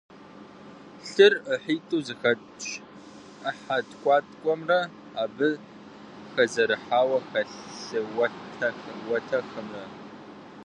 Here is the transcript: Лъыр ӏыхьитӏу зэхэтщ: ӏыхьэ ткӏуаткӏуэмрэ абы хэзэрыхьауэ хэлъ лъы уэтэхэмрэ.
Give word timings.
Лъыр 1.09 1.33
ӏыхьитӏу 1.45 1.99
зэхэтщ: 2.05 2.65
ӏыхьэ 3.41 3.77
ткӏуаткӏуэмрэ 3.87 4.79
абы 5.23 5.49
хэзэрыхьауэ 6.33 7.17
хэлъ 7.27 7.55
лъы 8.15 8.27
уэтэхэмрэ. 9.07 9.83